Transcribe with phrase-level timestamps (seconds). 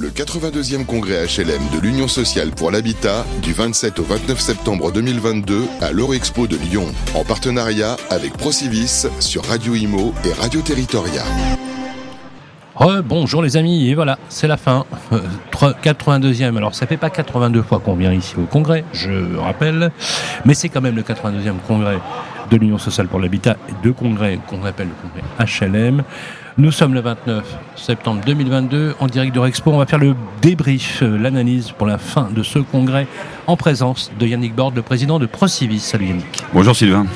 [0.00, 5.64] Le 82e congrès HLM de l'Union sociale pour l'habitat du 27 au 29 septembre 2022
[5.80, 6.86] à l'Eurexpo de Lyon,
[7.16, 11.22] en partenariat avec Procivis sur Radio Imo et Radio Territoria.
[13.04, 14.86] bonjour les amis, et voilà, c'est la fin.
[15.82, 19.90] 82e, alors ça fait pas 82 fois qu'on vient ici au congrès, je rappelle,
[20.44, 21.98] mais c'est quand même le 82e congrès
[22.48, 26.04] de l'Union sociale pour l'habitat deux congrès qu'on appelle le congrès HLM.
[26.60, 29.70] Nous sommes le 29 septembre 2022 en direct de Rexpo.
[29.70, 33.06] On va faire le débrief, euh, l'analyse pour la fin de ce congrès
[33.46, 35.78] en présence de Yannick Borde, le président de Procivis.
[35.78, 36.42] Salut Yannick.
[36.52, 37.06] Bonjour Sylvain.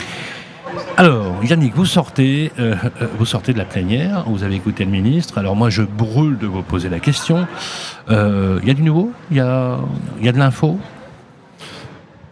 [0.97, 4.93] Alors, Yannick, vous sortez, euh, euh, vous sortez de la plénière, vous avez écouté le
[4.93, 5.39] ministre.
[5.39, 7.49] Alors moi, je brûle de vous poser la question.
[8.09, 9.11] Il y a du nouveau?
[9.33, 9.81] Il y a,
[10.23, 10.79] y a de l'info?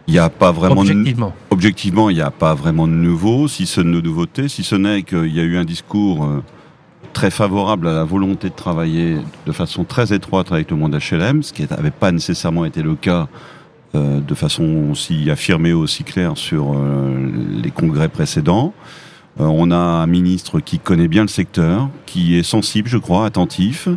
[0.07, 1.27] Il n'y a pas vraiment objectivement.
[1.27, 4.63] De, objectivement, il n'y a pas vraiment de nouveau, si ce n'est de nouveauté, si
[4.63, 6.25] ce n'est qu'il y a eu un discours
[7.13, 11.43] très favorable à la volonté de travailler de façon très étroite avec le monde HLM,
[11.43, 13.27] ce qui n'avait pas nécessairement été le cas
[13.93, 17.29] euh, de façon aussi affirmée, aussi claire sur euh,
[17.61, 18.73] les congrès précédents.
[19.39, 23.25] Euh, on a un ministre qui connaît bien le secteur, qui est sensible, je crois,
[23.25, 23.89] attentif.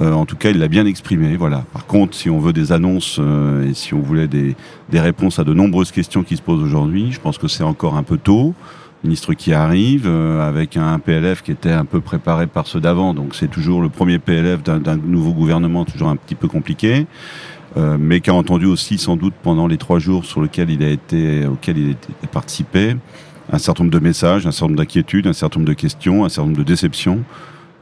[0.00, 1.36] en tout cas, il l'a bien exprimé.
[1.36, 1.64] Voilà.
[1.72, 3.20] Par contre, si on veut des annonces
[3.68, 4.56] et si on voulait des,
[4.90, 7.96] des réponses à de nombreuses questions qui se posent aujourd'hui, je pense que c'est encore
[7.96, 8.54] un peu tôt
[9.04, 13.14] ministre qui arrive euh, avec un PLF qui était un peu préparé par ceux d'avant.
[13.14, 17.06] Donc c'est toujours le premier PLF d'un nouveau gouvernement, toujours un petit peu compliqué,
[17.76, 20.82] euh, mais qui a entendu aussi sans doute pendant les trois jours sur lesquels il
[20.82, 22.96] a été, auquel il a participé,
[23.52, 26.28] un certain nombre de messages, un certain nombre d'inquiétudes, un certain nombre de questions, un
[26.28, 27.22] certain nombre de déceptions.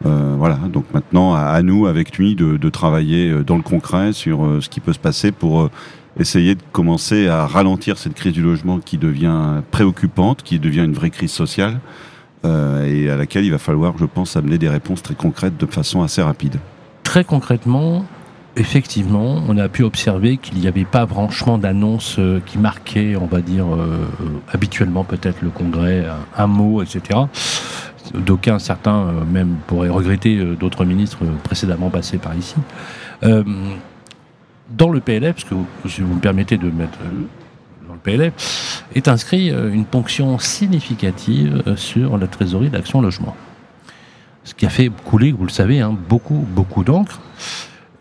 [0.04, 4.68] Euh, voilà, donc maintenant à, nous, avec lui, de, travailler dans le concret sur ce
[4.68, 5.70] qui peut se passer pour
[6.18, 10.94] essayer de commencer à ralentir cette crise du logement qui devient préoccupante, qui devient une
[10.94, 11.80] vraie crise sociale,
[12.44, 15.66] euh, et à laquelle il va falloir, je pense, amener des réponses très concrètes de
[15.66, 16.58] façon assez rapide.
[17.02, 18.04] Très concrètement,
[18.56, 23.26] effectivement, on a pu observer qu'il n'y avait pas franchement d'annonces euh, qui marquaient, on
[23.26, 24.06] va dire, euh,
[24.52, 26.06] habituellement peut-être le Congrès,
[26.36, 27.20] un, mot, etc.
[28.14, 32.54] D'aucuns, certains même pourraient regretter d'autres ministres précédemment passés par ici
[34.70, 35.54] dans le PLF, parce que
[35.88, 40.38] si vous me permettez de mettre euh, dans le PLF, est inscrit euh, une ponction
[40.38, 43.36] significative euh, sur la trésorerie d'Action Logement.
[44.44, 47.20] Ce qui a fait couler, vous le savez, hein, beaucoup, beaucoup d'encre.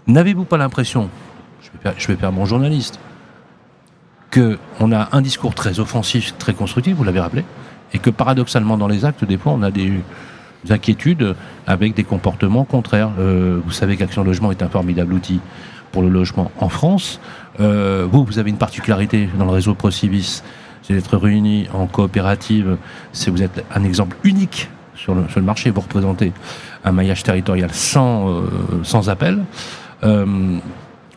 [0.07, 1.09] N'avez-vous pas l'impression,
[1.61, 2.99] je vais, faire, je vais faire mon journaliste,
[4.31, 7.43] qu'on a un discours très offensif, très constructif, vous l'avez rappelé,
[7.93, 9.91] et que paradoxalement dans les actes, des fois, on a des,
[10.67, 11.35] inquiétudes
[11.67, 13.11] avec des comportements contraires.
[13.19, 15.39] vous savez qu'Action Logement est un formidable outil
[15.95, 17.21] pour le logement en France.
[17.61, 20.43] Euh, vous, vous avez une particularité dans le réseau Procivis,
[20.81, 22.75] c'est d'être réunis en coopérative.
[23.13, 25.69] C'est vous êtes un exemple unique sur le, sur le, marché.
[25.69, 26.33] Vous représentez
[26.83, 28.41] un maillage territorial sans, euh,
[28.83, 29.45] sans appel.
[30.03, 30.57] Euh,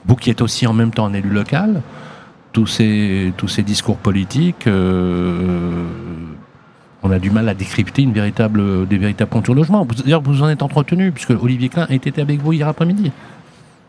[0.07, 1.83] vous qui êtes aussi en même temps un élu local,
[2.53, 4.69] tous ces, tous ces discours politiques,
[7.03, 9.85] on a du mal à décrypter une véritable, des véritables contours logement.
[10.05, 13.11] D'ailleurs, vous en êtes entretenu, puisque Olivier Klein était avec vous hier après-midi.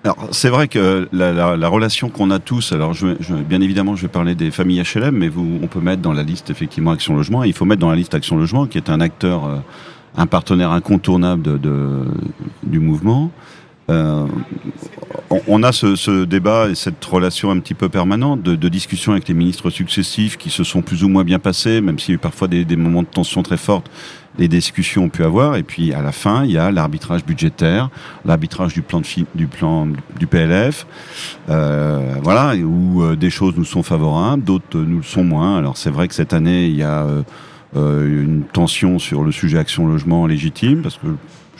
[0.05, 3.59] Alors c'est vrai que la, la, la relation qu'on a tous, alors je, je, bien
[3.59, 6.49] évidemment je vais parler des familles HLM, mais vous, on peut mettre dans la liste
[6.49, 9.01] effectivement Action Logement, et il faut mettre dans la liste Action Logement qui est un
[9.01, 9.57] acteur, euh,
[10.15, 11.59] un partenaire incontournable
[12.63, 13.29] du mouvement.
[13.89, 14.25] Euh,
[15.47, 19.33] on, a ce, débat et cette relation un petit peu permanente de, discussion avec les
[19.33, 22.19] ministres successifs qui se sont plus ou moins bien passés, même s'il y a eu
[22.19, 23.89] parfois des, moments de tension très fortes
[24.37, 25.57] les discussions ont pu avoir.
[25.57, 27.89] Et puis à la fin, il y a l'arbitrage budgétaire,
[28.23, 29.01] l'arbitrage du plan
[29.35, 29.87] du plan
[30.29, 30.87] PLF,
[31.49, 35.57] euh, voilà, où euh, des choses nous sont favorables, d'autres nous le sont moins.
[35.57, 37.05] Alors c'est vrai que cette année, il y a
[37.75, 41.07] une tension sur le sujet action logement légitime, parce que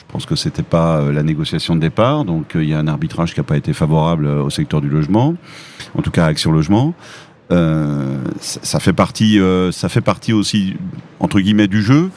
[0.10, 3.34] je pense que c'était pas la négociation de départ, donc il y a un arbitrage
[3.34, 5.36] qui n'a pas été favorable au secteur du logement,
[5.96, 6.96] en tout cas à Action Logement.
[7.52, 9.40] Euh, ça fait partie,
[9.72, 10.76] ça fait partie aussi
[11.20, 12.10] entre guillemets du jeu.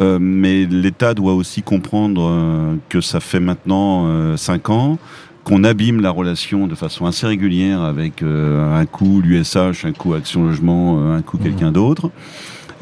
[0.00, 4.98] Euh, mais l'État doit aussi comprendre euh, que ça fait maintenant euh, cinq ans
[5.44, 10.42] qu'on abîme la relation de façon assez régulière avec un coup l'USH, un coup Action
[10.42, 11.74] Logement, un coup quelqu'un mmh.
[11.74, 12.10] d'autre.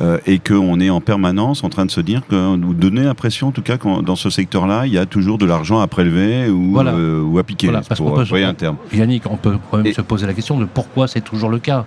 [0.00, 3.48] Euh, et qu'on est en permanence en train de se dire que nous donner l'impression
[3.48, 6.48] en tout cas que dans ce secteur-là, il y a toujours de l'argent à prélever
[6.48, 8.76] ou, ou à piquer voilà, parce pour un terme.
[8.92, 11.86] Yannick, on peut quand même se poser la question de pourquoi c'est toujours le cas.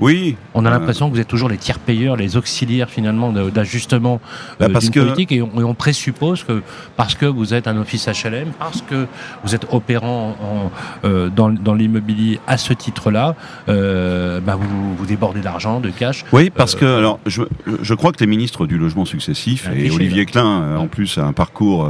[0.00, 0.36] Oui.
[0.54, 4.20] On a l'impression que vous êtes toujours les tiers payeurs, les auxiliaires finalement d'ajustement
[4.58, 6.62] Bah, euh, parce d'une que- politique et on, et on présuppose que
[6.96, 9.06] parce que vous êtes un office HLM, parce que
[9.44, 13.36] vous êtes opérant en, euh, dans, dans l'immobilier à ce titre-là,
[13.68, 16.24] euh, bah, vous, vous débordez d'argent, de cash.
[16.32, 17.42] Oui, parce Euh, que alors je,
[17.82, 20.30] je crois que les ministres du logement successifs Un et cliché, Olivier là.
[20.30, 21.88] Klein en plus a un parcours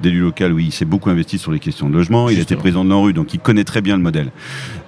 [0.00, 2.28] d'élu local où il s'est beaucoup investi sur les questions de logement.
[2.28, 4.30] Il était président de l'ANRU, donc il connaît très bien le modèle.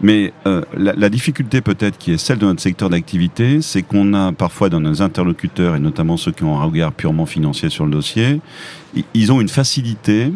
[0.04, 4.12] Mais euh, la, la difficulté peut-être qui est celle de notre secteur d'activité, c'est qu'on
[4.12, 7.86] a parfois dans nos interlocuteurs et notamment ceux qui ont un regard purement financier sur
[7.86, 8.42] le dossier,
[9.14, 10.30] ils ont une facilité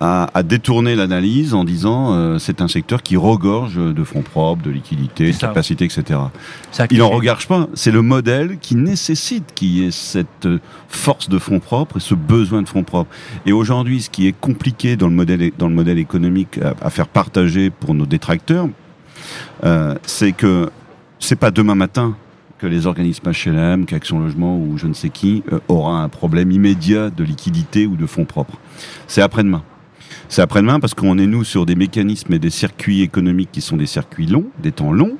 [0.00, 4.62] à, à détourner l'analyse en disant euh, c'est un secteur qui regorge de fonds propres,
[4.62, 5.48] de liquidités, de C'est ça.
[5.48, 6.18] capacité, etc.
[6.90, 7.68] Il en crée- regorge pas.
[7.74, 10.58] C'est le modèle qui nécessite qu'il y ait cette euh,
[10.88, 13.10] force de fonds propres et ce besoin de fonds propres.
[13.44, 16.90] Et aujourd'hui, ce qui est compliqué dans le modèle, dans le modèle économique à, à
[16.90, 18.68] faire partager pour nos détracteurs,
[19.64, 20.70] euh, c'est que
[21.18, 22.16] c'est pas demain matin
[22.58, 26.50] que les organismes HLM, qu'Action Logement ou je ne sais qui euh, aura un problème
[26.52, 28.58] immédiat de liquidité ou de fonds propres.
[29.06, 29.62] C'est après-demain.
[30.28, 33.76] C'est après-demain parce qu'on est nous sur des mécanismes et des circuits économiques qui sont
[33.76, 35.16] des circuits longs, des temps longs,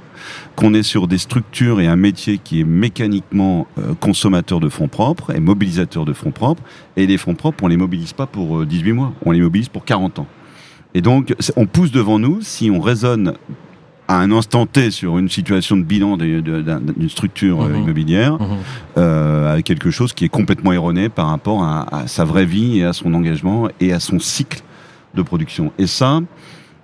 [0.56, 4.88] qu'on est sur des structures et un métier qui est mécaniquement euh, consommateur de fonds
[4.88, 6.62] propres et mobilisateur de fonds propres.
[6.96, 9.68] Et les fonds propres, on les mobilise pas pour euh, 18 mois, on les mobilise
[9.68, 10.26] pour 40 ans.
[10.94, 13.34] Et donc, on pousse devant nous, si on raisonne
[14.08, 17.82] à un instant T sur une situation de bilan d'une structure euh, Mhm.
[17.84, 18.38] immobilière,
[18.98, 22.80] euh, avec quelque chose qui est complètement erroné par rapport à, à sa vraie vie
[22.80, 24.62] et à son engagement et à son cycle
[25.14, 25.72] de production.
[25.78, 26.20] Et ça,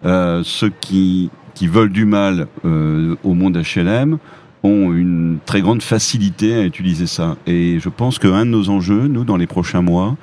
[0.05, 4.19] euh, ceux qui, qui veulent du mal euh, au monde HLM
[4.63, 7.37] ont une très grande facilité à utiliser ça.
[7.47, 10.17] Et je pense qu'un de nos enjeux, nous, dans les prochains mois,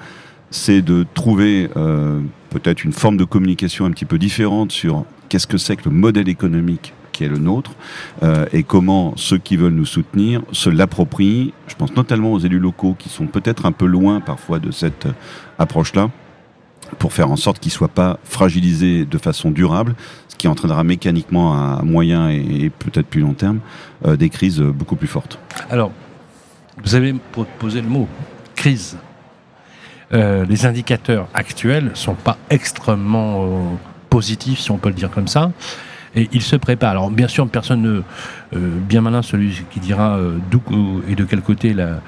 [0.52, 5.48] c'est de trouver euh, peut-être une forme de communication un petit peu différente sur qu'est-ce
[5.48, 7.72] que c'est que le modèle économique qui est le nôtre
[8.24, 11.54] euh, et comment ceux qui veulent nous soutenir se l'approprient.
[11.68, 15.06] Je pense notamment aux élus locaux qui sont peut-être un peu loin parfois de cette
[15.06, 15.14] euh,
[15.60, 16.10] approche-là
[17.00, 19.96] pour faire en sorte qu'ils ne soient pas fragilisés de façon durable,
[20.28, 23.60] ce qui entraînera mécaniquement à moyen et, peut-être plus long terme
[24.06, 25.40] euh, des crises beaucoup plus fortes.
[25.70, 25.92] Alors,
[26.84, 28.08] vous avez po- posé le mot
[28.56, 28.98] crise.
[30.14, 33.48] Euh, les indicateurs actuels sont pas extrêmement euh,
[34.10, 35.52] positifs, si on peut le dire comme ça.
[36.16, 36.92] Et ils se préparent.
[36.92, 38.60] Alors, bien sûr, personne ne.
[38.82, 40.20] bien malin, celui qui dira
[40.52, 40.62] d'où
[41.10, 42.02] et de quel côté la-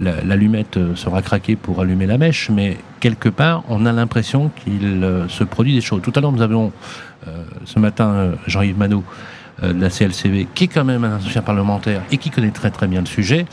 [0.00, 5.02] l'allumette euh, sera craquée pour allumer la mèche, mais quelque part, on a l'impression qu'il
[5.02, 6.02] euh, se produit des choses.
[6.02, 6.72] Tout à l'heure, nous avions
[7.26, 9.04] euh, ce matin euh, Jean-Yves Manot
[9.62, 12.88] de la CLCV, qui est quand même un ancien parlementaire et qui connaît très très
[12.88, 13.46] bien le sujet,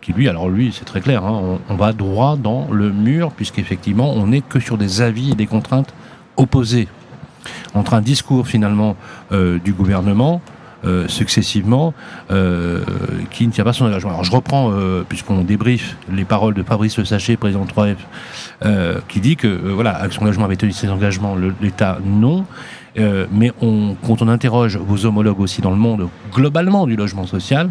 [0.00, 4.14] qui lui, alors lui, c'est très clair, hein, on, va droit dans le mur, puisqu'effectivement,
[4.14, 5.92] on n'est que sur des avis et des contraintes
[6.38, 6.88] opposées
[7.74, 8.96] entre un discours finalement
[9.30, 10.40] du gouvernement
[10.84, 11.94] euh, successivement
[12.30, 12.80] euh,
[13.30, 14.10] qui ne tient pas son engagement.
[14.10, 17.96] Alors je reprends, euh, puisqu'on débriefe les paroles de Fabrice Le Sachet, président de 3F,
[18.64, 22.44] euh, qui dit que voilà, Action Logement avait tenu ses engagements, l'État non.
[22.96, 27.70] Mais on, quand on interroge vos homologues aussi dans le monde globalement du logement social,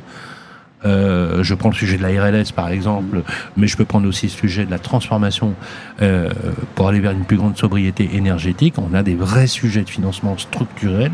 [0.83, 3.21] euh, je prends le sujet de la RLS par exemple,
[3.55, 5.53] mais je peux prendre aussi le sujet de la transformation
[6.01, 6.29] euh,
[6.75, 8.75] pour aller vers une plus grande sobriété énergétique.
[8.77, 11.11] On a des vrais sujets de financement structurel,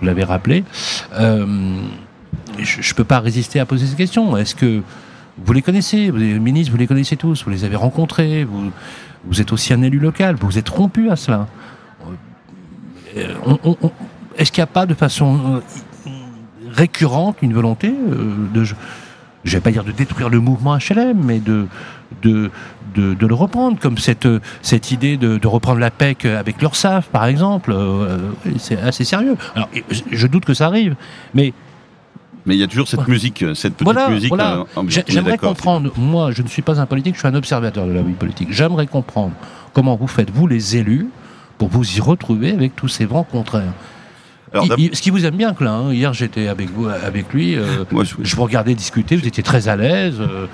[0.00, 0.64] vous l'avez rappelé.
[1.14, 1.76] Euh,
[2.58, 4.36] je ne peux pas résister à poser ces questions.
[4.36, 4.82] Est-ce que
[5.38, 8.70] vous les connaissez, les ministres, vous les connaissez tous, vous les avez rencontrés, vous,
[9.24, 11.46] vous êtes aussi un élu local, vous vous êtes rompu à cela.
[13.16, 13.34] Euh,
[14.36, 15.62] Est-ce qu'il n'y a pas de façon
[16.06, 16.10] euh,
[16.70, 18.64] récurrente une volonté de,
[19.44, 21.66] je ne vais pas dire de détruire le mouvement HLM, mais de,
[22.22, 22.50] de,
[22.94, 26.60] de, de le reprendre, comme cette, euh, cette idée de, de reprendre la PEC avec
[26.60, 27.72] l'URSSAF, par exemple.
[27.72, 28.18] euh,
[28.58, 29.36] c'est assez sérieux.
[29.54, 30.94] Alors, je- je doute que ça arrive,
[31.34, 31.52] mais
[32.46, 33.12] Mais il y a toujours cette Voilà.
[33.12, 34.30] musique, cette petite voilà, musique.
[34.30, 34.64] voilà.
[34.76, 37.92] euh, J'aimerais comprendre, moi je ne suis pas un politique, je suis un observateur de
[37.92, 38.48] la vie politique.
[38.50, 39.32] J'aimerais comprendre
[39.74, 41.08] comment vous faites, vous les élus,
[41.58, 43.74] pour vous y retrouver avec tous ces vents contraires.
[44.52, 45.92] Alors, Il- d'ab- il- ce qui vous aime bien, Klein, hein.
[45.92, 49.42] hier j'étais avec vous, avec lui, euh, moi, je- je vous regardais discuter, vous étiez
[49.42, 50.20] très à l'aise.
[50.20, 50.46] euh,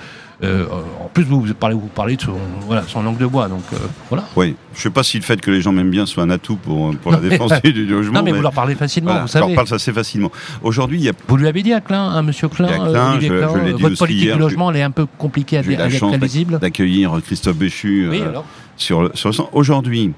[0.45, 0.67] euh,
[1.03, 2.33] en plus, vous, vous parlez, vous parlez de son,
[2.67, 3.63] voilà, son langue de bois, donc
[4.11, 4.25] voilà.
[4.37, 6.57] Oui, je sais pas si le fait que les gens m'aiment bien soit un atout
[6.57, 8.19] pour, pour la Non, défense du du logement.
[8.19, 9.55] Non, mais vous leur parlez facilement, voilà, vous je leur savez.
[9.55, 10.31] parle assez facilement.
[10.63, 13.19] Aujourd'hui, il y a Vous lui avez dit à Klein, à Monsieur Klein, je- Klein,
[13.19, 16.17] je votre politique hier, du logement, elle est un peu compliquée à, à la être
[16.19, 16.59] lisible.
[16.59, 18.45] d'accueillir Christophe Béchu Oui, alors
[18.77, 19.49] sur, le- sur le sang.
[19.55, 20.13] Aujourd'hui,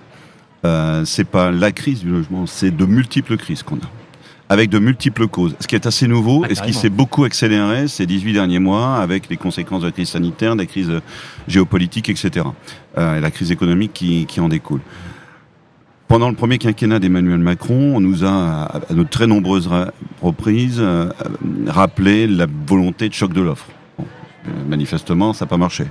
[0.64, 3.90] euh, c'est pas la crise du logement, c'est de multiples crises qu'on a.
[4.50, 5.54] Avec de multiples causes.
[5.60, 8.58] Ce qui est assez nouveau Ah, et ce qui s'est beaucoup accéléré ces 18 derniers
[8.58, 10.90] mois avec les conséquences de la crise sanitaire, des crises
[11.46, 12.46] géopolitiques, etc.
[12.96, 14.80] Euh, et la crise économique qui, qui en découle.
[16.08, 19.68] pendant le premier quinquennat d'Emmanuel Macron, on nous a, à de très nombreuses
[20.22, 21.10] reprises, euh,
[21.66, 23.66] rappelé la volonté de choc de l'offre.
[23.98, 24.06] Bon,
[24.66, 25.84] manifestement, ça n'a pas marché.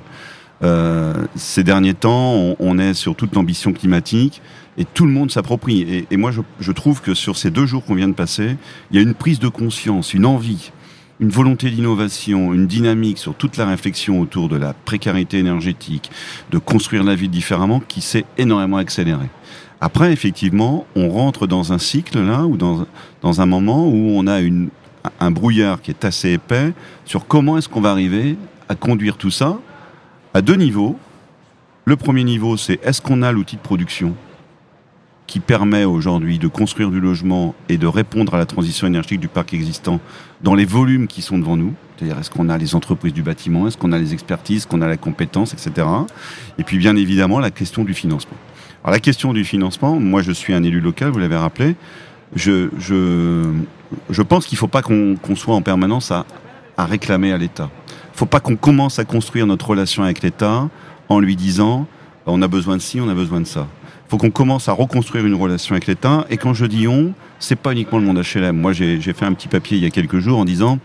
[0.63, 4.41] Euh, ces derniers temps, on, est sur toute l'ambition climatique
[4.77, 6.05] et tout le monde s'approprie.
[6.09, 8.57] Et, moi, je, je, trouve que sur ces deux jours qu'on vient de passer,
[8.91, 10.71] il y a une prise de conscience, une envie,
[11.19, 16.11] une volonté d'innovation, une dynamique sur toute la réflexion autour de la précarité énergétique,
[16.51, 19.29] de construire la ville différemment, qui s'est énormément accélérée.
[19.79, 22.87] Après, effectivement, on rentre dans un cycle là, ou dans,
[23.21, 24.69] dans un moment où on a une,
[25.19, 26.73] un brouillard qui est assez épais
[27.05, 28.37] sur comment est-ce qu'on va arriver
[28.69, 29.59] à conduire tout ça
[30.34, 30.98] à deux niveaux.
[31.86, 34.15] Le premier niveau, c'est est-ce qu'on a l'outil de production
[35.25, 39.27] qui permet aujourd'hui de construire du logement et de répondre à la transition énergétique du
[39.27, 40.00] parc existant
[40.41, 41.74] dans les volumes qui sont devant nous?
[41.98, 44.81] C'est-à-dire, est-ce qu'on a les entreprises du bâtiment, est-ce qu'on a les expertises, est-ce qu'on
[44.81, 45.88] a la compétence, etc.
[46.57, 48.38] Et puis, bien évidemment, la question du financement.
[48.84, 51.75] Alors la question du financement, moi je suis un élu local, vous l'avez rappelé,
[52.36, 53.51] je, je,
[54.10, 56.25] je pense qu'il ne faut pas qu'on qu soit en permanence à,
[56.77, 57.69] à réclamer à l'État.
[58.17, 60.67] Faut pas qu'on commence à construire notre relation avec l'État
[61.07, 61.86] en lui disant
[62.25, 63.67] on a besoin de ci, on a besoin de ça.
[64.09, 66.25] Faut qu'on commence à reconstruire une relation avec l'État.
[66.31, 68.57] Et quand je dis on, c'est pas uniquement le monde HLM.
[68.57, 70.79] Moi, j'ai fait un petit papier il y a quelques jours en disant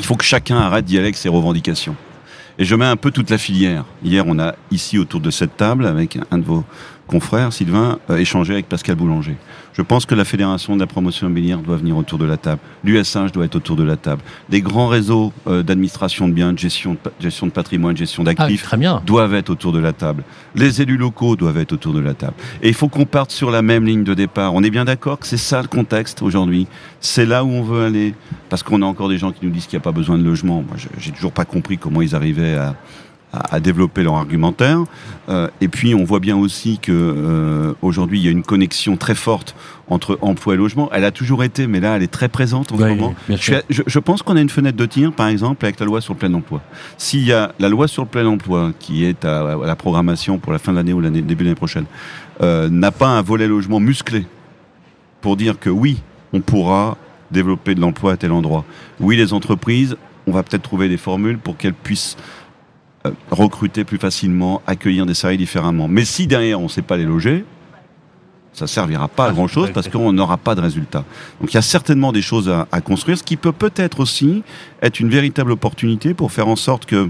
[0.00, 1.94] il faut que chacun arrête d'y aller avec ses revendications.
[2.58, 3.84] Et je mets un peu toute la filière.
[4.02, 6.64] Hier, on a ici autour de cette table, avec un de vos
[7.08, 9.36] confrère, Sylvain, euh, échanger avec Pascal Boulanger.
[9.78, 12.60] Je pense que la Fédération de la promotion immobilière doit venir autour de la table.
[12.82, 14.22] L'USH doit être autour de la table.
[14.48, 18.24] Des grands réseaux euh, d'administration de biens, de gestion de, gestion de patrimoine, de gestion
[18.24, 20.24] d'actifs ah, doivent être autour de la table.
[20.56, 22.34] Les élus locaux doivent être autour de la table.
[22.60, 24.52] Et il faut qu'on parte sur la même ligne de départ.
[24.52, 26.66] On est bien d'accord que c'est ça le contexte aujourd'hui.
[27.00, 28.14] C'est là où on veut aller.
[28.48, 30.24] Parce qu'on a encore des gens qui nous disent qu'il n'y a pas besoin de
[30.24, 30.64] logement.
[30.66, 32.74] Moi, j'ai toujours pas compris comment ils arrivaient à,
[33.32, 34.84] à, à, développer leur argumentaire.
[35.28, 38.96] Euh, et puis on voit bien aussi que euh, aujourd'hui il y a une connexion
[38.96, 39.54] très forte
[39.88, 40.88] entre emploi et logement.
[40.92, 43.14] Elle a toujours été, mais là elle est très présente en oui, ce moment.
[43.28, 46.00] Je, je, je, pense qu'on a une fenêtre de tir, par exemple, avec la loi
[46.00, 46.62] sur le plein emploi.
[46.96, 50.38] S'il y a la loi sur le plein emploi qui est à, à la programmation
[50.38, 51.86] pour la fin de l'année ou l'année début de l'année prochaine,
[52.40, 54.24] euh, n'a pas un volet logement musclé
[55.20, 56.00] pour dire que oui,
[56.32, 56.96] on pourra
[57.30, 58.64] développer de l'emploi à tel endroit.
[59.00, 62.16] Oui, les entreprises, on va peut-être trouver des formules pour qu'elles puissent
[63.30, 65.88] recruter plus facilement, accueillir des salariés différemment.
[65.88, 67.44] Mais si derrière on ne sait pas les loger,
[68.52, 71.04] ça servira pas à grand chose parce qu'on n'aura pas de résultat.
[71.40, 74.42] Donc il y a certainement des choses à, à construire, ce qui peut peut-être aussi
[74.82, 77.08] être une véritable opportunité pour faire en sorte que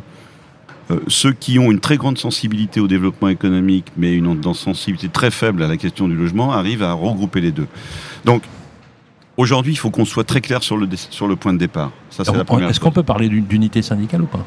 [0.90, 5.09] euh, ceux qui ont une très grande sensibilité au développement économique, mais une, une sensibilité
[5.09, 7.66] très faible à la question du logement, arrivent à regrouper les deux.
[8.25, 8.42] Donc
[9.38, 11.92] aujourd'hui, il faut qu'on soit très clair sur le, sur le point de départ.
[12.11, 12.68] Ça, c'est la première.
[12.68, 14.45] Est-ce qu'on peut parler d'unité syndicale ou pas?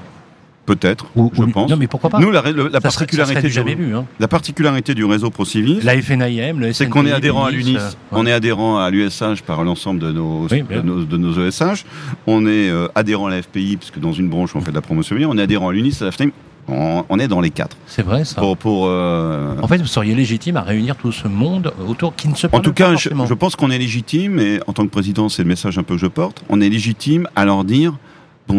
[0.72, 1.70] Peut-être, je pense.
[1.70, 2.20] Non, mais pourquoi pas?
[2.20, 4.06] Nous, la, la, la particularité, du, vu, hein.
[4.22, 7.90] la particularité du réseau ProCivis, la FNIM, le c'est qu'on est adhérent à l'UNIS, euh,
[7.90, 7.96] ouais.
[8.14, 11.84] on est adhérent à l'USH par l'ensemble de nos, oui, de, nos, de nos ESH,
[12.26, 14.82] on est euh, adhérent à la FPI, puisque dans une branche on fait de la
[14.82, 16.32] promotion, on est adhérent à l'UNIS, à la FNIM,
[16.70, 17.76] on, on, est dans les quatre.
[17.86, 18.40] C'est vrai ça.
[18.40, 19.54] Pour, pour euh...
[19.62, 22.62] En fait, vous seriez légitime à réunir tout ce monde autour qui ne se En
[22.62, 25.78] tout cas, je pense qu'on est légitime, et en tant que président, c'est le message
[25.78, 27.94] un peu que je porte, on est légitime à leur dire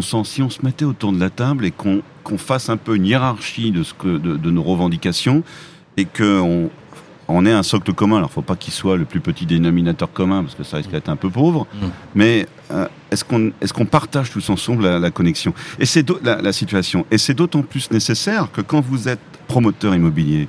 [0.01, 2.97] bon si on se mettait autour de la table et qu'on qu fasse un peu
[2.97, 5.43] une hiérarchie de, ce que, de, de nos revendications
[5.97, 6.71] et qu'on
[7.29, 8.17] on ait un socle commun.
[8.17, 10.79] Alors, il ne faut pas qu'il soit le plus petit dénominateur commun, parce que ça
[10.79, 11.87] risque d'être un peu pauvre, mmh.
[12.15, 15.55] mais euh, est-ce qu'on est qu'on partage tous ensemble la, la connexion?
[15.79, 17.07] Et c'est la, la situation.
[17.11, 20.49] Et c'est d'autant plus nécessaire que quand vous êtes promoteur immobilier,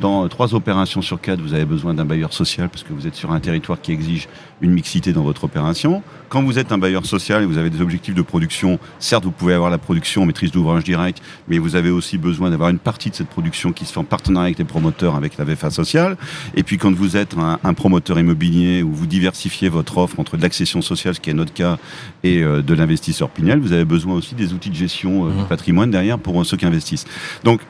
[0.00, 3.14] dans trois opérations sur quatre, vous avez besoin d'un bailleur social parce que vous êtes
[3.14, 4.28] sur un territoire qui exige
[4.60, 6.02] une mixité dans votre opération.
[6.28, 9.30] Quand vous êtes un bailleur social et vous avez des objectifs de production, certes, vous
[9.30, 13.10] pouvez avoir la production, maîtrise d'ouvrage direct, mais vous avez aussi besoin d'avoir une partie
[13.10, 16.16] de cette production qui se fait en partenariat avec les promoteurs, avec la VFA sociale.
[16.54, 20.36] Et puis quand vous êtes un, un promoteur immobilier où vous diversifiez votre offre entre
[20.36, 21.78] de l'accession sociale, ce qui est notre cas,
[22.22, 25.36] et euh, de l'investisseur Pinel, vous avez besoin aussi des outils de gestion euh, mmh.
[25.38, 27.06] du patrimoine derrière pour euh, ceux qui investissent.
[27.44, 27.60] Donc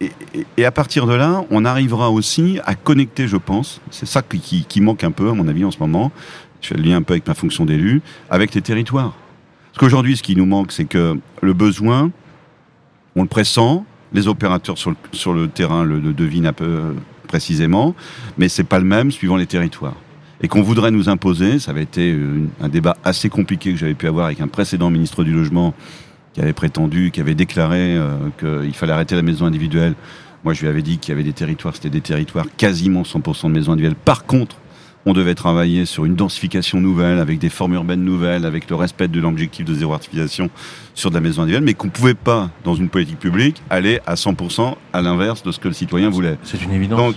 [0.00, 0.10] et,
[0.56, 4.80] et, à partir de là, on arrivera aussi à connecter, je pense, c'est ça qui,
[4.80, 6.12] manque un peu, à mon avis, en ce moment,
[6.60, 9.14] je fais le lien un peu avec ma fonction d'élu, avec les territoires.
[9.72, 12.10] Parce qu'aujourd'hui, ce qui nous manque, c'est que le besoin,
[13.14, 16.94] on le pressent, les opérateurs sur le, sur le terrain le, le devinent un peu
[17.26, 17.94] précisément,
[18.38, 19.96] mais c'est pas le même suivant les territoires.
[20.42, 22.16] Et qu'on voudrait nous imposer, ça avait été
[22.60, 25.74] un débat assez compliqué que j'avais pu avoir avec un précédent ministre du Logement,
[26.36, 29.94] qui avait prétendu, qui avait déclaré euh, qu'il fallait arrêter la maison individuelle.
[30.44, 33.46] Moi, je lui avais dit qu'il y avait des territoires, c'était des territoires quasiment 100%
[33.46, 33.96] de maisons individuelles.
[33.96, 34.56] Par contre,
[35.06, 39.08] on devait travailler sur une densification nouvelle, avec des formes urbaines nouvelles, avec le respect
[39.08, 40.50] de l'objectif de zéro artificialisation
[40.92, 44.00] sur de la maison individuelle, mais qu'on ne pouvait pas, dans une politique publique, aller
[44.04, 46.36] à 100% à l'inverse de ce que le citoyen voulait.
[46.42, 46.98] C'est une évidence.
[46.98, 47.14] Donc,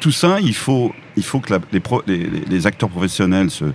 [0.00, 1.52] tout ça, il faut, il faut que
[2.06, 3.66] les, les, acteurs professionnels se,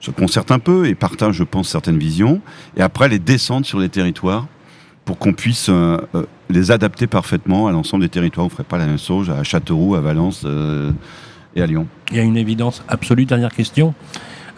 [0.00, 2.40] se concertent un peu et partagent, je pense, certaines visions,
[2.76, 4.46] et après les descendent sur les territoires
[5.04, 8.44] pour qu'on puisse euh, euh, les adapter parfaitement à l'ensemble des territoires.
[8.44, 10.92] On ne ferait pas la même chose à Châteauroux, à Valence euh,
[11.56, 11.86] et à Lyon.
[12.10, 13.24] Il y a une évidence absolue.
[13.24, 13.94] Dernière question.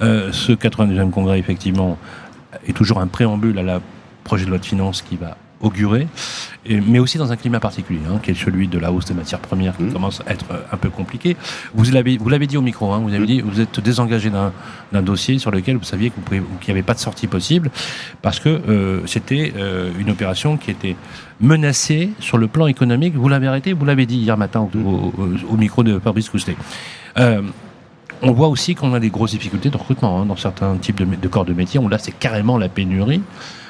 [0.00, 1.99] ce 92e congrès, effectivement,
[2.66, 3.80] est toujours un préambule à la
[4.25, 6.09] projet de loi de finances qui va augurer,
[6.69, 9.40] mais aussi dans un climat particulier, hein, qui est celui de la hausse des matières
[9.40, 9.93] premières, qui mmh.
[9.93, 11.37] commence à être euh, un peu compliqué.
[11.75, 13.26] Vous l'avez, vous l'avez dit au micro, hein, vous avez mmh.
[13.26, 14.52] dit, vous êtes désengagé d'un,
[15.02, 17.71] dossier sur lequel vous saviez qu'il n'y avait pas de sortie possible,
[18.23, 20.97] parce que euh, c'était euh, une opération qui était
[21.40, 23.14] menacée sur le plan économique.
[23.14, 25.12] Vous l'avez arrêté, vous l'avez dit hier matin au,
[25.50, 26.57] au, micro de Fabrice Coustet.
[28.23, 31.29] On voit aussi qu'on a des grosses difficultés de recrutement hein, dans certains types de,
[31.29, 31.81] corps de métier.
[31.89, 33.23] Là, c'est carrément la pénurie.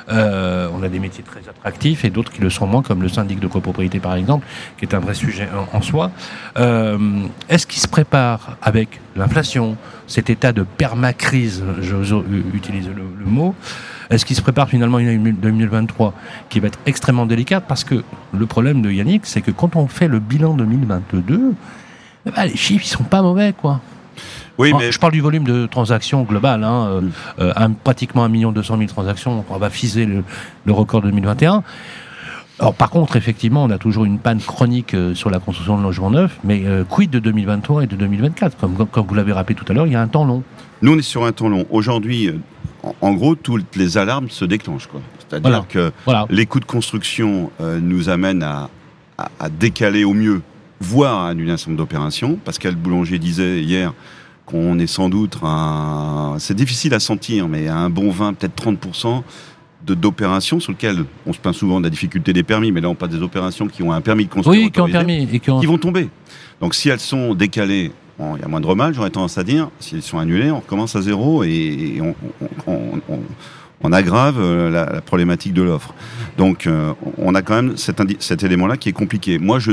[0.08, 3.08] Euh, on a des métiers très attractifs et d'autres qui le sont moins, comme le
[3.08, 4.44] syndic de copropriété par exemple,
[4.76, 6.10] qui est un vrai sujet en, soi.
[6.58, 6.98] Euh,
[7.48, 9.76] est-ce qu'il se prépare avec l'inflation,
[10.08, 12.14] cet état de permacrise, j'ose
[12.54, 13.54] utiliser le, mot,
[14.08, 16.12] est-ce qu'il se prépare finalement une 2023
[16.48, 17.64] qui va être extrêmement délicate?
[17.68, 18.02] Parce que
[18.32, 21.54] le problème de Yannick, c'est que quand on fait le bilan 2022,
[22.26, 23.80] eh ben, les chiffres ils sont pas mauvais, quoi.
[24.60, 24.92] Oui, mais...
[24.92, 27.02] Je parle du volume de transactions global, hein,
[27.40, 29.42] euh, euh, pratiquement 1 200 000 transactions.
[29.48, 30.22] On va fiser le,
[30.70, 31.62] record 2021.
[32.58, 35.82] Alors, par contre, effectivement, on a toujours une panne chronique euh, sur la construction de
[35.82, 39.64] logements neufs, mais quid de 2023 et de 2024 comme, comme, vous l'avez rappelé tout
[39.66, 40.42] à l'heure, il y a un temps long.
[40.82, 41.64] Nous, on est sur un temps long.
[41.70, 42.30] Aujourd'hui,
[43.00, 44.88] en, gros, toutes les alarmes se déclenchent.
[45.26, 45.90] C'est-à-dire que
[46.28, 47.50] les coûts de construction
[47.80, 48.68] nous amènent à,
[49.16, 50.42] à, décaler au mieux,
[50.80, 52.38] voire à annuler un certain nombre d'opérations.
[52.44, 53.94] Pascal Boulanger disait hier
[54.52, 56.36] on est sans doute un...
[56.38, 59.22] C'est difficile à sentir, mais à un bon 20, peut-être 30%
[59.82, 62.94] d'opérations sur lesquelles on se plaint souvent de la difficulté des permis, mais là on
[62.94, 65.66] parle des opérations qui ont un permis de construire oui, qui, ont permis et qui,
[65.66, 66.08] vont tomber.
[66.60, 69.94] Donc si elles sont décalées, il y a moindre mal, j'aurais tendance à dire, si
[69.94, 72.00] elles sont annulées, on recommence à zéro et,
[72.66, 75.94] on, aggrave euh, la, problématique de l'offre.
[76.36, 79.38] Donc euh, on a quand même cet, cet élément-là qui est compliqué.
[79.38, 79.72] Moi je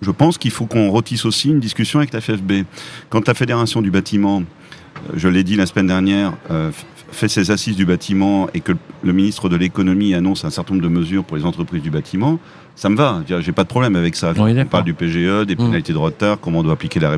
[0.00, 2.64] je pense qu'il faut qu'on retisse aussi une discussion avec la FFB.
[3.08, 6.70] Quand la Fédération du bâtiment, euh, je l'ai dit la semaine dernière, euh,
[7.12, 10.84] fait ses assises du bâtiment et que le ministre de l'économie annonce un certain nombre
[10.84, 12.38] de mesures pour les entreprises du bâtiment,
[12.76, 13.22] ça me va.
[13.26, 14.32] J'ai pas de problème avec ça.
[14.36, 15.56] on parle du PGE, des mmh.
[15.56, 17.16] pénalités de retard, comment on doit appliquer la,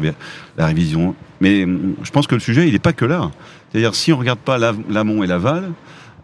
[0.56, 1.14] la révision.
[1.40, 3.30] Mais hum, je pense que le sujet, il n'est pas que là.
[3.70, 5.70] C'est-à-dire, si on regarde pas l'amont et l'aval,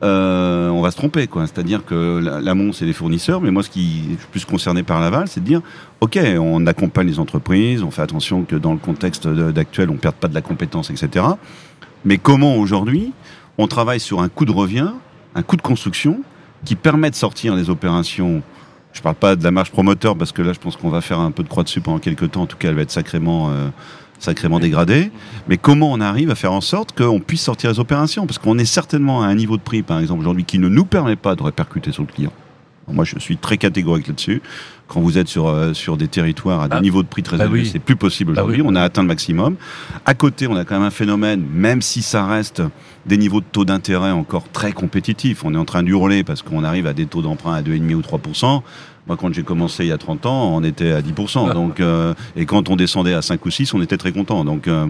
[0.02, 1.46] euh, on va se tromper, quoi.
[1.46, 5.26] C'est-à-dire que l'amont, c'est les fournisseurs, mais moi, ce qui est plus concerné par l'aval,
[5.28, 5.60] c'est de dire,
[6.00, 9.98] ok, on accompagne les entreprises, on fait attention que dans le contexte d'actuel, on ne
[9.98, 11.24] perde pas de la compétence, etc.
[12.04, 13.12] Mais comment aujourd'hui,
[13.58, 14.90] on travaille sur un coût de revient,
[15.34, 16.20] un coût de construction,
[16.64, 18.42] qui permet de sortir les opérations?
[18.92, 21.00] Je ne parle pas de la marge promoteur parce que là, je pense qu'on va
[21.00, 22.42] faire un peu de croix dessus pendant quelques temps.
[22.42, 23.68] En tout cas, elle va être sacrément euh,
[24.18, 25.10] sacrément dégradé.
[25.48, 28.26] Mais comment on arrive à faire en sorte qu'on puisse sortir les opérations?
[28.26, 30.84] Parce qu'on est certainement à un niveau de prix, par exemple, aujourd'hui, qui ne nous
[30.84, 32.32] permet pas de répercuter sur le client.
[32.90, 34.40] Moi, je suis très catégorique là-dessus.
[34.88, 36.80] Quand vous êtes sur, euh, sur des territoires à des ah.
[36.80, 38.62] niveaux de prix très bah élevés, c'est plus possible bah aujourd'hui.
[38.64, 39.56] On a atteint le maximum.
[40.06, 42.62] À côté, on a quand même un phénomène, même si ça reste
[43.06, 45.44] des niveaux de taux d'intérêt encore très compétitifs.
[45.44, 48.00] On est en train d'hurler parce qu'on arrive à des taux d'emprunt à 2,5 ou
[48.00, 48.62] 3%
[49.08, 51.54] moi, quand j'ai commencé il y a 30 ans, on était à 10%.
[51.54, 54.44] Donc, euh, et quand on descendait à 5 ou 6, on était très content.
[54.44, 54.86] Donc, euh,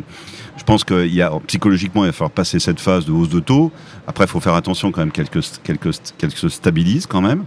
[0.57, 3.39] je pense qu'il y a, psychologiquement, il va falloir passer cette phase de hausse de
[3.39, 3.71] taux.
[4.09, 7.45] Après, il faut faire attention quand même qu'elle se stabilise quand même.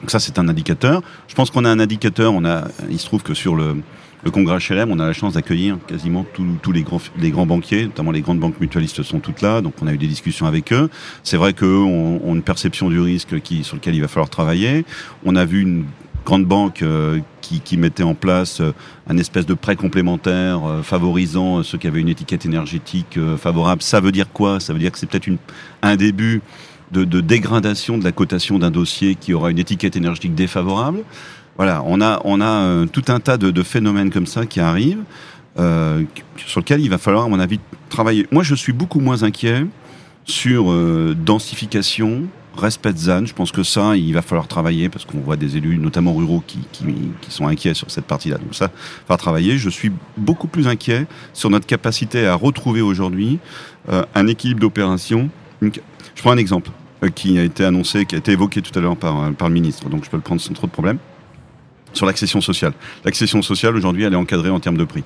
[0.00, 1.02] Donc ça, c'est un indicateur.
[1.28, 2.32] Je pense qu'on a un indicateur.
[2.32, 3.76] On a, il se trouve que sur le,
[4.24, 7.84] le congrès HLM, on a la chance d'accueillir quasiment tous les grands, les grands banquiers,
[7.84, 10.72] notamment les grandes banques mutualistes sont toutes là, donc on a eu des discussions avec
[10.72, 10.90] eux.
[11.22, 14.30] C'est vrai qu'eux ont, ont, une perception du risque qui, sur lequel il va falloir
[14.30, 14.84] travailler.
[15.24, 15.84] On a vu une
[16.24, 18.72] grande banque euh, qui, qui, mettait en place euh,
[19.08, 23.82] un espèce de prêt complémentaire euh, favorisant ceux qui avaient une étiquette énergétique favorable.
[23.82, 24.60] Ça veut dire quoi?
[24.60, 25.28] Ça veut dire que c'est peut-être
[25.82, 26.42] un début
[26.92, 31.04] de, dégradation de la cotation d'un dossier qui aura une étiquette énergétique défavorable.
[31.56, 35.02] Voilà, on a, on a euh, tout un tas de, phénomènes comme ça qui arrivent,
[35.58, 36.04] euh,
[36.46, 38.26] sur lesquels il va falloir, à mon avis, travailler.
[38.30, 39.66] Moi, je suis beaucoup moins inquiet
[40.24, 42.24] sur euh, densification,
[42.56, 43.26] respect ZAN.
[43.26, 46.42] Je pense que ça, il va falloir travailler parce qu'on voit des élus, notamment ruraux,
[46.46, 46.86] qui, qui,
[47.28, 48.38] sont inquiets sur cette partie-là.
[48.38, 48.70] Donc ça,
[49.08, 49.58] va travailler.
[49.58, 53.38] Je suis beaucoup plus inquiet sur notre capacité à retrouver aujourd'hui
[54.14, 55.30] un équilibre d'opération.
[55.62, 56.70] Je prends un exemple
[57.08, 59.88] qui a été annoncé, qui a été évoqué tout à l'heure par, par le ministre,
[59.88, 60.98] donc je peux le prendre sans trop de problème
[61.92, 62.72] sur l'accession sociale.
[63.04, 65.04] L'accession sociale, aujourd'hui, elle est encadrée en termes de prix.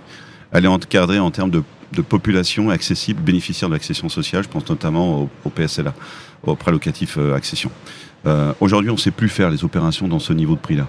[0.53, 1.63] Elle est encadrée en termes de,
[2.03, 4.43] population accessible, bénéficiaire de l'accession sociale.
[4.43, 5.95] Je pense notamment au, PSLA,
[6.43, 7.71] au prêt locatif euh, accession.
[8.27, 10.89] Euh, aujourd'hui, on ne sait plus faire les opérations dans ce niveau de prix-là.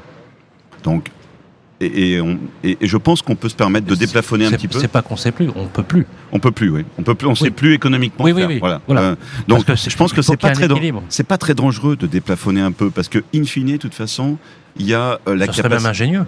[0.84, 1.12] Donc,
[1.82, 4.68] et, et, on- et- et je pense qu'on peut se permettre de déplafonner un petit
[4.68, 4.80] peu.
[4.80, 6.06] C'est pas qu'on sait plus, on peut plus.
[6.32, 6.86] On peut plus, oui.
[6.98, 8.50] On peut plus, on sait plus économiquement Oui, oui, faire.
[8.50, 8.60] oui.
[8.60, 8.82] Voilà.
[8.88, 9.02] Voilà.
[9.02, 9.16] Euh,
[9.48, 10.68] donc, je pense que c'est pas très,
[11.10, 14.38] c'est pas très dangereux de déplafonner un peu parce que, in fine, de toute façon,
[14.78, 15.90] il y a euh, la serait même capacité.
[15.90, 16.26] ingénieux.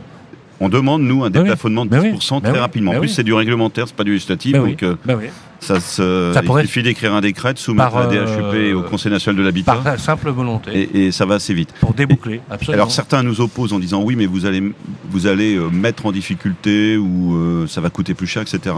[0.60, 1.32] On demande nous un oui.
[1.34, 2.12] déplafonnement de Ben oui.
[2.14, 2.58] 10% Ben très oui.
[2.60, 2.92] rapidement.
[2.94, 4.72] En plus, c'est du réglementaire, c'est pas du législatif, oui.
[4.72, 5.26] donc euh, oui.
[5.60, 6.32] ça se.
[6.34, 8.80] Ça il pourrait- suffit d'écrire un décret, de soumettre Par, à la DHUP et au
[8.80, 10.72] euh, Conseil national de l'habitat, Par simple volonté.
[10.94, 11.74] et, et ça va assez vite.
[11.80, 12.82] pour déboucler, absolument.
[12.84, 14.64] Alors certains nous opposent en disant oui, mais vous allez
[15.12, 18.76] vous allez euh, mettre en difficulté ou euh, ça va coûter plus cher, etc.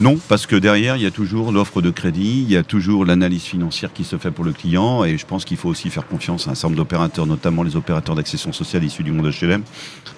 [0.00, 3.04] Non, parce que derrière il y a toujours l'offre de crédit, il y a toujours
[3.04, 6.06] l'analyse financière qui se fait pour le client, et je pense qu'il faut aussi faire
[6.06, 9.62] confiance à un certain nombre d'opérateurs, notamment les opérateurs d'accession sociale issus du monde HLM,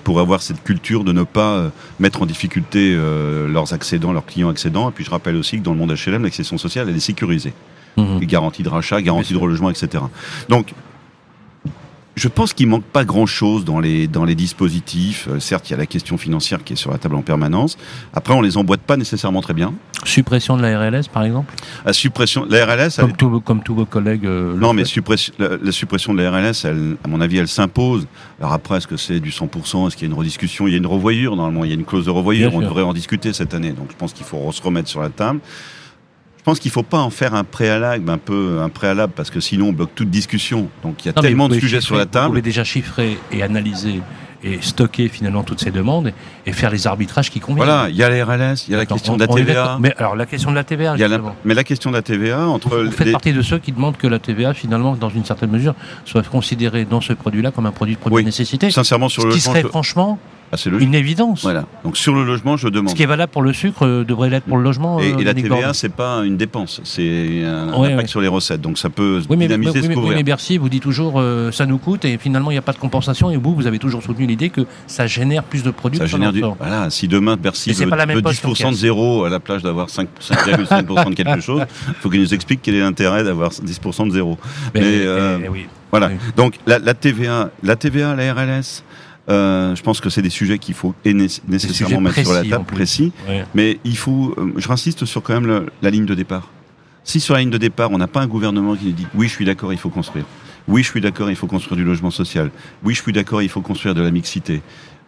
[0.05, 4.27] pour avoir cette culture de ne pas euh, mettre en difficulté euh, leurs accédants, leurs
[4.27, 4.91] clients accédants.
[4.91, 7.55] Et puis je rappelle aussi que dans le monde HLM, l'accession sociale elle est sécurisée
[7.97, 8.21] Mhm.
[8.21, 10.05] garantie de rachat, garantie de relogement, etc.
[10.49, 10.73] Donc,
[12.21, 15.27] je pense qu'il manque pas grand-chose dans les, dans les dispositifs.
[15.31, 17.79] Euh, certes, il y a la question financière qui est sur la table en permanence.
[18.13, 19.73] Après, on les emboîte pas nécessairement très bien.
[20.05, 21.55] Suppression de la RLS, par exemple?
[21.87, 24.27] La suppression, la RLS, elle- comme, tous- comme tous vos collègues.
[24.27, 27.49] euh, non, mais suppression, la, la suppression de la RLS, elle, à mon avis, elle
[27.49, 28.07] s'impose.
[28.39, 30.67] Alors après, est-ce que c'est du 100% Est-ce qu'il y a une rediscussion?
[30.67, 31.65] Il y a une revoyure, normalement.
[31.65, 32.51] Il y a une clause de revoyure.
[32.51, 32.69] Bien On sûr.
[32.69, 33.73] devrait en discuter cette année.
[33.73, 35.41] Donc, je pense qu'il faut se remettre sur la table.
[36.41, 39.41] Je pense qu'il faut pas en faire un préalable, un peu un préalable, parce que
[39.41, 40.71] sinon on bloque toute discussion.
[40.83, 42.29] Donc il y a Non, tellement vous de sujets chiffrer- sur la Vous table.
[42.29, 44.01] pouvez déjà chiffrer et analyser
[44.43, 46.15] et stocker finalement toutes ces demandes
[46.47, 47.67] et faire les arbitrages qui conviennent.
[47.67, 49.29] Voilà, il y a la RLS, il y a la Attends, question on- de la
[49.29, 49.77] TVA.
[49.83, 52.01] Mais alors la question de la TVA, y a la- mais la question de la
[52.01, 55.11] TVA entre Vous faites les- partie de ceux qui demandent que la TVA, finalement, dans
[55.11, 55.75] une certaine mesure,
[56.07, 58.25] soit considérée dans ce produit-là comme un produit de première Oui.
[58.25, 58.71] nécessité.
[58.71, 60.19] sincèrement sur Ce le qui serait je- franchement
[60.53, 60.89] Ah, c'est logique.
[60.89, 61.43] une évidence.
[61.43, 61.65] Voilà.
[61.85, 62.95] Donc sur le logement, je Ce demande.
[62.95, 64.99] qui est valable pour le sucre euh, devrait l'être pour le logement.
[64.99, 68.07] Et, euh, et la Yannick TVA, c'est pas une dépense, c'est un, Ouais, impact ouais.
[68.09, 68.61] sur les recettes.
[68.61, 71.21] Donc ça peut Oui mais, dynamiser, oui, se mais- oui, mais Bercy vous dit toujours
[71.21, 73.67] euh, ça nous coûte et finalement il n'y a pas de compensation et vous vous
[73.67, 76.43] avez toujours soutenu l'idée que ça génère plus de produits Ça génère du.
[76.59, 79.39] Voilà, si demain Bercy veut, pas la même veut poste 10% de zéro à la
[79.41, 83.23] plage d'avoir 5 5,5% de quelque chose, il faut qu'il nous explique quel est l'intérêt
[83.25, 84.39] d'avoir 10% de zéro.
[84.75, 85.39] Mais, euh.
[85.91, 86.11] Voilà.
[86.37, 88.85] Donc la, la TVA, la TVA, la RLS,
[89.29, 93.13] euh, je pense que c'est des sujets qu'il faut nécessairement mettre sur la table, précis.
[93.29, 93.45] Ouais.
[93.55, 96.49] Mais il faut, euh, je insiste sur quand même le- la ligne de départ.
[97.05, 99.27] Si sur la ligne de départ, on n'a pas un gouvernement qui nous dit oui,
[99.29, 100.25] je suis d'accord, il faut construire.
[100.69, 102.51] Oui, je suis d'accord, il faut construire du logement social.
[102.85, 104.63] Oui, je suis d'accord, il faut construire de la mixité.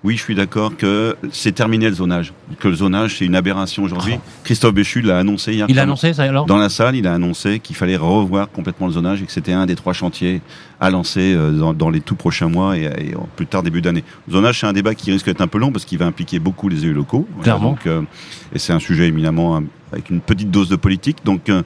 [0.04, 2.32] Oui, je suis d'accord que c'est terminé le zonage.
[2.58, 4.14] Que le zonage, c'est une aberration aujourd'hui.
[4.42, 5.66] Christophe Béchu l'a annoncé hier.
[5.68, 6.44] Il a annoncé ça alors?
[6.46, 9.52] Dans la salle, il a annoncé qu'il fallait revoir complètement le zonage et que c'était
[9.52, 10.40] un des trois chantiers
[10.80, 14.02] à lancer euh, dans, dans les tout prochains mois et, plus tard début d'année.
[14.26, 16.40] Le zonage, c'est un débat qui risque d'être un peu long parce qu'il va impliquer
[16.40, 17.28] beaucoup les élus locaux.
[17.42, 17.70] Clairement.
[17.70, 18.02] donc, euh,
[18.52, 19.62] et c'est un sujet éminemment
[19.92, 21.18] avec une petite dose de politique.
[21.24, 21.62] Donc, euh,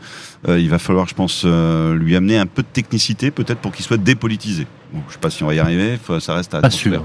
[0.49, 3.73] euh, il va falloir, je pense, euh, lui amener un peu de technicité, peut-être pour
[3.73, 4.67] qu'il soit dépolitisé.
[4.93, 5.97] Bon, je sais pas si on va y arriver.
[6.03, 7.03] faut- ça reste à Pas sûr.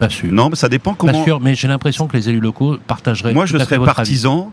[0.00, 0.32] Pas sûr.
[0.32, 1.24] Non, mais ça dépend Pas comment.
[1.24, 3.34] sûr, mais j'ai l'impression que les élus locaux partageraient.
[3.34, 3.96] Moi, tout je à serais votre avis.
[3.96, 4.50] partisan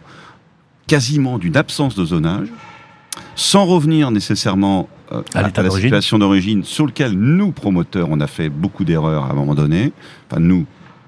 [0.88, 2.48] quasiment d'une absence de zonage,
[3.36, 8.50] sans revenir nécessairement euh, À la situation d'origine, sur lequel nous, promoteurs, on a fait
[8.50, 9.94] beaucoup d'erreurs à un moment donné.
[10.30, 10.66] Enfin, nous,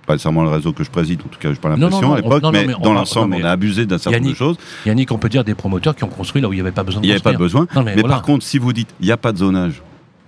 [0.08, 2.18] pas nécessairement le réseau que je préside, en tout cas, je pas Non, l'impression à
[2.18, 4.58] l'époque, mais, dans l'ensemble, on a abusé d'un certain nombre de choses.
[4.86, 6.84] Yannick, on peut dire des promoteurs qui ont construit là où il n'y avait pas
[6.84, 7.68] besoin de Il n'y avait pas besoin.
[7.76, 8.16] Non, mais mais voilà.
[8.16, 9.82] par contre, si vous dites, il n'y a pas de zonage,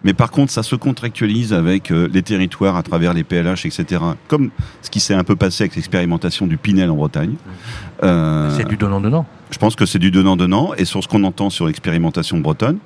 [0.04, 4.02] mais par contre, ça se contractualise avec euh, les territoires à travers les PLH, etc.
[4.28, 4.50] Comme
[4.82, 7.36] ce qui s'est un peu passé avec l'expérimentation du Pinel en Bretagne.
[8.04, 9.26] Euh, C'est du donnant-donnant.
[9.52, 10.74] Je pense que c'est du donnant-donnant.
[10.78, 12.80] Et sur ce qu'on entend sur l'expérimentation Bretonne,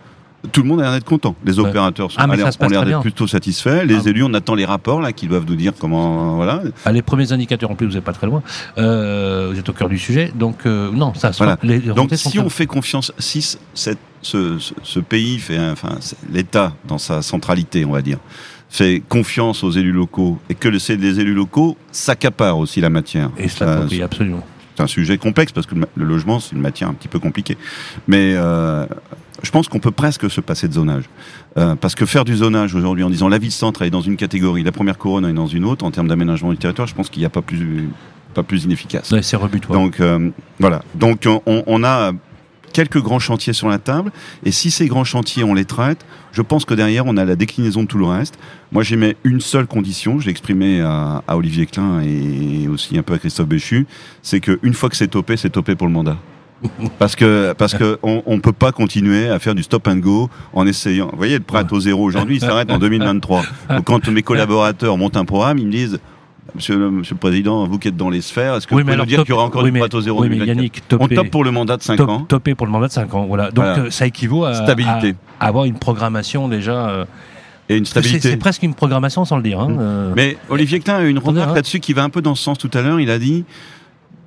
[0.52, 1.36] tout le monde a l'air d'être content.
[1.46, 3.84] Les opérateurs sont, Ah, mais a l'air- ça se passe ont l'air d'être plutôt satisfaits.
[3.86, 4.10] Les Ah.
[4.10, 6.36] élus, on attend les rapports là qui doivent nous dire comment.
[6.36, 6.62] Voilà.
[6.86, 8.42] Ah, les premiers indicateurs, en plus, vous n'êtes pas très loin.
[8.78, 10.32] Euh, vous êtes au cœur du sujet.
[10.36, 11.58] Donc, euh, non, ça Voilà.
[11.64, 15.98] les Donc si on fait confiance, si c- cette- ce, ce- ce pays fait, enfin
[16.32, 18.18] l'État dans sa centralité, on va dire,
[18.70, 23.30] fait confiance aux élus locaux et que les élus locaux s'accaparent aussi la matière.
[23.38, 24.44] Et cela, oui, absolument.
[24.76, 27.58] c'est un sujet complexe parce que le logement c'est une matière un petit peu compliquée.
[28.08, 28.86] Mais euh,
[29.46, 31.06] je pense qu'on peut presque se passer de zonage.
[31.58, 34.18] Euh, parce que faire du zonage aujourd'hui en disant la ville centre est dans une
[34.18, 37.10] catégorie, la première couronne est dans une autre en termes d'aménagement du territoire, je pense
[37.10, 37.90] qu'il n'y a pas plus
[38.34, 39.12] pas plus inefficace.
[39.12, 39.80] Ouais, c'est rebutoire.
[39.80, 40.30] Donc euh,
[40.60, 40.84] voilà.
[40.96, 42.12] Donc on, on a
[42.74, 44.12] quelques grands chantiers sur la table
[44.44, 47.38] et si ces grands chantiers on les traite, je pense que derrière on a la
[47.38, 48.38] déclinaison de tout le reste.
[48.74, 53.04] Moi j'aimais une seule condition, je l'ai exprimé à, à Olivier Klein et aussi un
[53.04, 53.88] peu à Christophe Béchu,
[54.22, 56.18] c'est qu'une fois que c'est topé, c'est topé pour le mandat.
[57.00, 60.30] Parce que parce que on, on peut pas continuer à faire du stop and go
[60.54, 61.10] en essayant.
[61.12, 63.44] Vous voyez, le taux zéro aujourd'hui, il s'arrête en 2023.
[63.70, 66.00] Donc quand mes collaborateurs montent un programme, ils me disent
[66.54, 68.86] Monsieur le, monsieur le Président, vous qui êtes dans les sphères, est-ce que Oui, vous
[68.88, 70.58] pouvez nous dire qu'il y aura encore oui, du taux zéro Oui, mais 2024?
[70.58, 72.20] Yannick, On topé, top pour le mandat de 5 top- ans.
[72.22, 73.26] topé pour le mandat de 5 ans.
[73.26, 73.46] Voilà.
[73.52, 73.80] Donc, Voilà.
[73.80, 75.16] euh, ça équivaut à, Stabilité.
[75.40, 77.06] à avoir une programmation déjà euh,
[77.68, 78.30] et une stabilité.
[78.30, 79.60] C'est presque une programmation sans le dire.
[79.60, 79.78] Hein, mmh.
[79.80, 80.14] euh.
[80.16, 81.56] Mais Olivier Klein a eu une remarque hein.
[81.56, 83.00] là-dessus qui va un peu dans ce sens tout à l'heure.
[83.02, 83.44] Il a dit,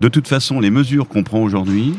[0.00, 1.94] de toute façon, les mesures qu'on prend aujourd'hui,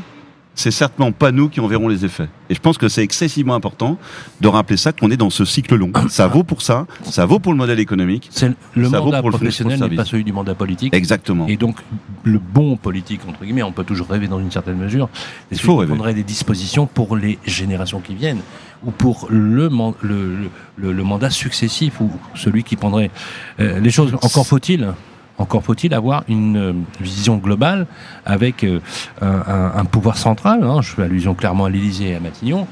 [0.60, 2.28] c'est certainement pas nous qui en verrons les effets.
[2.50, 3.98] Et je pense que c'est excessivement important
[4.42, 5.92] de rappeler ça, qu'on est dans ce cycle long.
[6.10, 8.30] Ça vaut pour ça, ça vaut pour le modèle économique.
[8.76, 10.94] Le ça mandat vaut pour professionnel n'est pas celui du mandat politique.
[10.94, 11.48] Exactement.
[11.48, 11.78] Et donc,
[12.24, 15.08] le bon politique, entre guillemets, on peut toujours rêver dans une certaine mesure,
[15.52, 15.94] il faut rêver.
[15.94, 18.42] prendrait des dispositions pour les générations qui viennent
[18.84, 19.70] ou pour le,
[20.02, 23.12] le, le, le mandat successif ou celui qui prendrait
[23.60, 24.14] euh, les choses.
[24.22, 24.94] Encore faut-il
[25.40, 27.88] encore faut-il avoir une euh, vision globale
[28.26, 28.80] avec euh,
[29.22, 30.64] un, pouvoir central.
[30.64, 32.68] Hein, je fais allusion clairement à l'Élysée et à Matignon,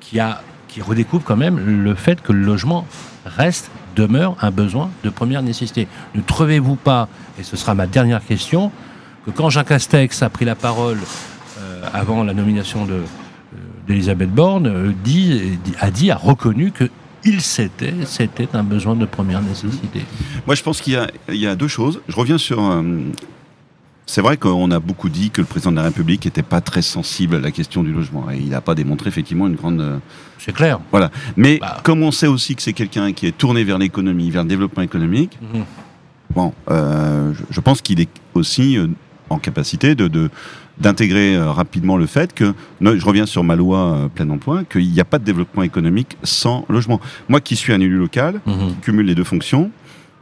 [0.00, 0.20] qui,
[0.80, 2.86] redécouvre quand même le fait que le logement
[3.24, 5.88] reste, demeure un besoin de première nécessité.
[6.14, 8.70] Ne trouvez-vous pas, et ce sera ma dernière question,
[9.26, 10.98] que quand Jacques Castex a pris la parole
[11.58, 13.02] euh, avant la nomination de,
[13.88, 14.94] d'Elisabeth Borne,
[15.80, 16.90] a dit, a reconnu que
[17.28, 20.00] il s'était, c'était un besoin de première nécessité.
[20.46, 22.00] Moi, je pense qu'il y a, il y a deux choses.
[22.08, 22.58] Je reviens sur.
[22.62, 22.82] Euh,
[24.06, 26.80] c'est vrai qu'on a beaucoup dit que le président de la République n'était pas très
[26.80, 28.30] sensible à la question du logement.
[28.30, 29.80] Et il n'a pas démontré effectivement une grande.
[29.82, 29.98] euh,
[30.38, 30.80] C'est clair.
[30.90, 31.10] Voilà.
[31.36, 31.80] Mais Bah.
[31.82, 34.82] comme on sait aussi que c'est quelqu'un qui est tourné vers l'économie, vers le développement
[34.82, 35.64] économique, Mhm.
[36.34, 38.78] bon, euh, je, je pense qu'il est aussi
[39.28, 40.08] en capacité de.
[40.08, 40.30] de
[40.80, 44.90] d'intégrer euh, rapidement le fait que, je reviens sur ma loi euh, plein emploi, qu'il
[44.90, 47.00] n'y a pas de développement économique sans logement.
[47.28, 48.74] Moi qui suis un élu local, Mhm.
[48.82, 49.70] cumule les deux fonctions.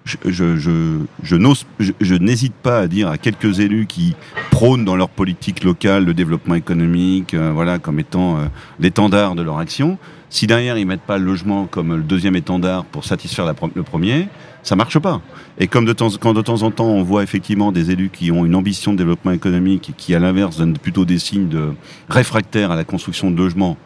[0.05, 4.15] Je, je, je, je n'ose, je, je n'hésite pas à dire à quelques élus qui
[4.53, 8.45] prônent dans leur politique locale le développement économique, euh, voilà, comme étant euh,
[8.79, 9.99] l'étendard de leur action.
[10.31, 13.83] Si derrière ils mettent pas le logement comme le deuxième étendard pour satisfaire la le
[13.83, 14.29] premier,
[14.67, 15.21] ça marche pas.
[15.59, 18.33] Et comme de temps, quand de temps en temps on voit effectivement des élus qui
[18.33, 21.73] ont une ambition de développement économique et qui à l'inverse donnent plutôt des signes de
[22.09, 23.77] réfractaires à la construction de logements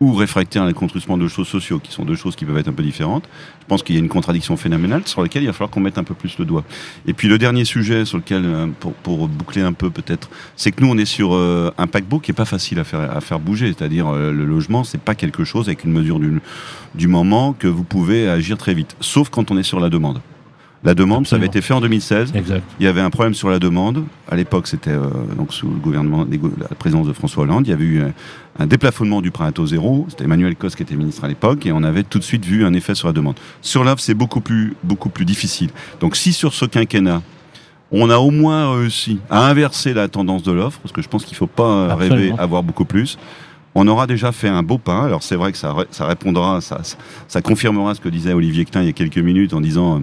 [0.00, 2.72] ou réfractaires à construction de choses sociaux, qui sont deux choses qui peuvent être un
[2.72, 3.28] peu différentes.
[3.60, 5.98] Je pense qu'il y a une contradiction phénoménale sur laquelle il va falloir qu'on mette
[5.98, 6.64] un peu plus le doigt.
[7.06, 10.72] Et puis le dernier sujet sur lequel, euh, pour, pour boucler un peu peut-être, c'est
[10.72, 13.20] que nous on est sur euh, un paquebot qui est pas facile à faire à
[13.20, 13.74] faire bouger.
[13.76, 16.40] C'est-à-dire euh, le logement, c'est pas quelque chose avec une mesure du,
[16.94, 20.20] du moment que vous pouvez agir très vite, sauf quand on est sur la demande.
[20.82, 22.32] La demande, ça avait été fait en 2016.
[22.34, 22.62] Exact.
[22.80, 24.04] Il y avait un problème sur la demande.
[24.30, 26.26] À l'époque, c'était euh, donc sous le gouvernement,
[26.58, 27.66] la présidence de François Hollande.
[27.66, 28.12] Il y avait eu un,
[28.58, 30.06] un déplafonnement du prêt à taux zéro.
[30.08, 32.64] C'était Emmanuel Cos qui était ministre à l'époque, et on avait tout de suite vu
[32.64, 33.34] un effet sur la demande.
[33.60, 35.68] Sur l'offre, c'est beaucoup plus beaucoup plus difficile.
[36.00, 37.20] Donc, si sur ce quinquennat
[37.92, 41.24] on a au moins réussi à inverser la tendance de l'offre, parce que je pense
[41.24, 42.36] qu'il ne faut pas euh, rêver Absolument.
[42.36, 43.18] à avoir beaucoup plus.
[43.74, 45.02] On aura déjà fait un beau pas.
[45.04, 46.80] Alors c'est vrai que ça, ré- ça répondra, ça,
[47.28, 50.00] ça- confirmera ce que disait Olivier Klein il y a quelques minutes en disant euh,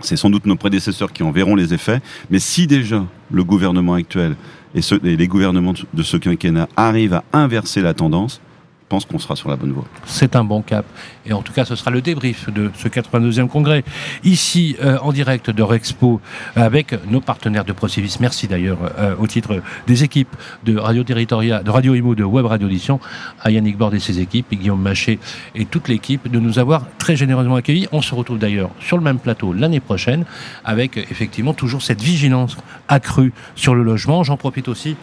[0.00, 2.00] c'est sans doute nos prédécesseurs qui en verront les effets.
[2.30, 4.36] Mais si déjà le gouvernement actuel
[4.74, 8.40] et, les gouvernements de ce quinquennat arrivent à inverser la tendance,
[8.90, 9.84] pense qu'on sera sur la bonne voie.
[10.04, 10.84] C'est un bon cap.
[11.24, 13.84] Et en tout cas, ce sera le débrief de ce 82e congrès.
[14.24, 16.20] Ici, euh, en direct de Rexpo,
[16.56, 18.16] avec nos partenaires de Procivis.
[18.20, 22.46] Merci d'ailleurs, euh, au titre des équipes de Radio Territoria, de Radio Imo, de Web
[22.46, 22.98] Radio Audition,
[23.40, 25.20] à Yannick Bord et ses équipes, et Guillaume Maché
[25.54, 27.86] et toute l'équipe, de nous avoir très généreusement accueillis.
[27.92, 30.24] On se retrouve d'ailleurs sur le même plateau l'année prochaine,
[30.64, 32.56] avec euh, effectivement toujours cette vigilance
[32.88, 34.24] accrue sur le logement.
[34.24, 34.96] J'en profite aussi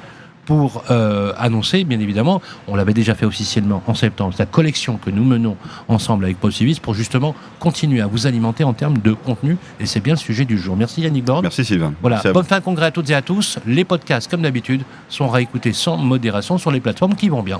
[0.48, 5.10] pour euh, annoncer, bien évidemment, on l'avait déjà fait officiellement en septembre, la collection que
[5.12, 5.58] nous menons
[5.90, 9.58] ensemble avec Paul Civis pour justement continuer à vous alimenter en termes de contenu.
[9.82, 10.78] Et c'est bien le sujet du jour.
[10.78, 11.44] Merci Yannick Borde.
[11.44, 11.94] Merci Sylvain.
[12.02, 13.60] Voilà, bonne fin de congrès à toutes et à tous.
[13.68, 17.60] Les podcasts, comme d'habitude, sont réécoutés sans modération sur les plateformes qui vont bien.